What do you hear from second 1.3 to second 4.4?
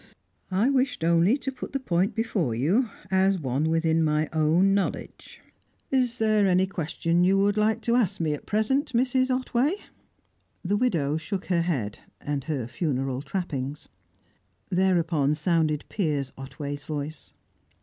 to put the point before you, as one within my